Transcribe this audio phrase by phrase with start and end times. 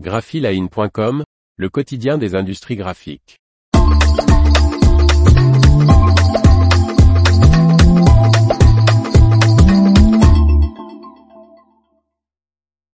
[0.00, 1.22] graphiline.com,
[1.56, 3.38] le quotidien des industries graphiques.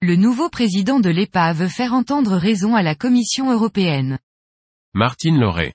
[0.00, 4.20] Le nouveau président de l'EPA veut faire entendre raison à la Commission européenne.
[4.94, 5.72] Martine Lauré.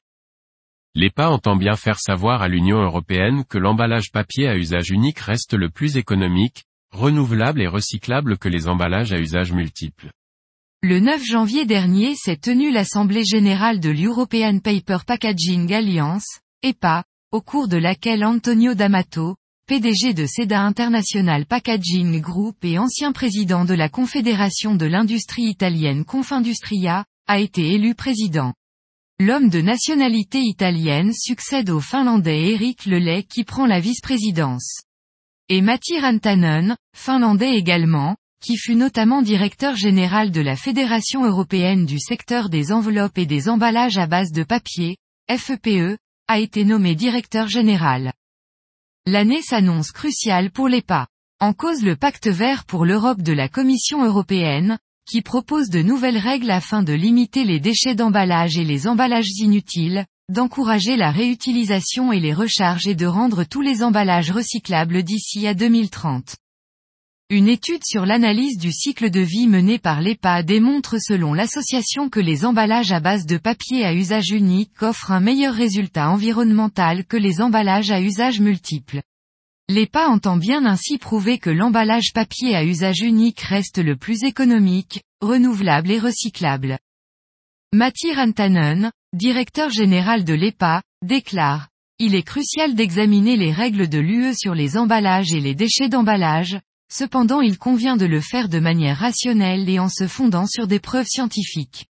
[0.95, 5.54] L'EPA entend bien faire savoir à l'Union européenne que l'emballage papier à usage unique reste
[5.54, 10.11] le plus économique, renouvelable et recyclable que les emballages à usage multiple.
[10.82, 17.42] Le 9 janvier dernier s'est tenue l'Assemblée générale de l'European Paper Packaging Alliance, EPA, au
[17.42, 19.36] cours de laquelle Antonio D'Amato,
[19.68, 26.06] PDG de SEDA International Packaging Group et ancien président de la Confédération de l'industrie italienne
[26.06, 28.54] Confindustria, a été élu président.
[29.20, 34.80] L'homme de nationalité italienne succède au Finlandais Eric Lelay qui prend la vice-présidence.
[35.50, 42.00] Et Matti Rantanen, finlandais également, qui fut notamment directeur général de la Fédération européenne du
[42.00, 44.98] secteur des enveloppes et des emballages à base de papier,
[45.30, 48.14] FEPE, a été nommé directeur général.
[49.06, 51.08] L'année s'annonce cruciale pour l'EPA.
[51.42, 54.78] En cause le pacte vert pour l'Europe de la Commission européenne,
[55.09, 60.06] qui propose de nouvelles règles afin de limiter les déchets d'emballage et les emballages inutiles,
[60.30, 65.56] d'encourager la réutilisation et les recharges et de rendre tous les emballages recyclables d'ici à
[65.56, 66.36] 2030.
[67.31, 72.19] Une étude sur l'analyse du cycle de vie menée par l'EPA démontre selon l'association que
[72.19, 77.17] les emballages à base de papier à usage unique offrent un meilleur résultat environnemental que
[77.17, 79.03] les emballages à usage multiple.
[79.67, 85.03] L'EPA entend bien ainsi prouver que l'emballage papier à usage unique reste le plus économique,
[85.22, 86.80] renouvelable et recyclable.
[87.73, 91.67] Matti Rantanen, directeur général de l'EPA, déclare
[92.00, 96.59] Il est crucial d'examiner les règles de l'UE sur les emballages et les déchets d'emballage,
[96.92, 100.80] Cependant il convient de le faire de manière rationnelle et en se fondant sur des
[100.80, 101.86] preuves scientifiques.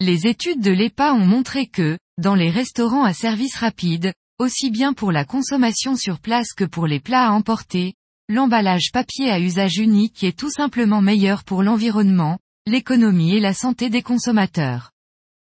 [0.00, 4.92] Les études de l'EPA ont montré que, dans les restaurants à service rapide, aussi bien
[4.92, 7.94] pour la consommation sur place que pour les plats à emporter,
[8.28, 13.90] l'emballage papier à usage unique est tout simplement meilleur pour l'environnement, l'économie et la santé
[13.90, 14.92] des consommateurs.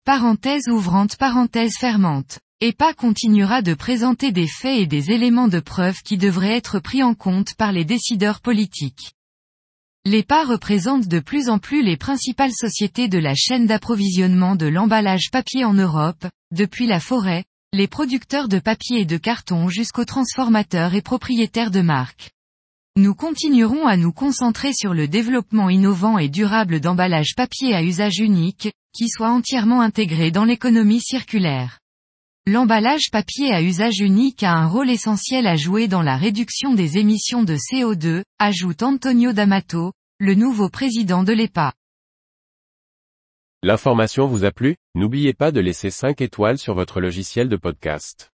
[0.05, 2.41] Parenthèse ouvrante parenthèse fermante.
[2.65, 7.03] EPA continuera de présenter des faits et des éléments de preuve qui devraient être pris
[7.03, 9.15] en compte par les décideurs politiques.
[10.05, 15.33] L'EPA représente de plus en plus les principales sociétés de la chaîne d'approvisionnement de l'emballage
[15.33, 17.43] papier en Europe, depuis la forêt,
[17.73, 22.31] les producteurs de papier et de carton jusqu'aux transformateurs et propriétaires de marques.
[22.97, 28.21] Nous continuerons à nous concentrer sur le développement innovant et durable d'emballage papier à usage
[28.21, 31.82] unique, qui soit entièrement intégré dans l'économie circulaire.
[32.45, 36.99] L'emballage papier à usage unique a un rôle essentiel à jouer dans la réduction des
[36.99, 41.73] émissions de CO2, ajoute Antonio D'Amato, le nouveau président de l'EPA.
[43.63, 44.75] L'information vous a plu?
[44.97, 48.32] N'oubliez pas de laisser 5 étoiles sur votre logiciel de podcast.